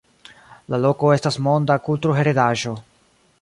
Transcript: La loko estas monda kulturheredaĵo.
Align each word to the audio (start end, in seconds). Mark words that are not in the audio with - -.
La 0.73 0.79
loko 0.85 1.11
estas 1.17 1.37
monda 1.49 1.77
kulturheredaĵo. 1.89 2.75